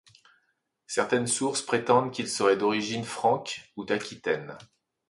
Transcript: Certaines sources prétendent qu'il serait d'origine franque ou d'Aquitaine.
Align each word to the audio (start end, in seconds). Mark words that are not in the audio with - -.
Certaines 0.87 1.27
sources 1.27 1.61
prétendent 1.61 2.09
qu'il 2.09 2.27
serait 2.27 2.57
d'origine 2.57 3.03
franque 3.03 3.71
ou 3.77 3.85
d'Aquitaine. 3.85 4.57